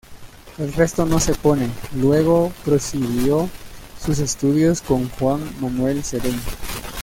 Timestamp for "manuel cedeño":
5.61-6.41